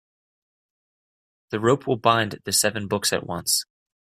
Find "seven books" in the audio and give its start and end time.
2.51-3.13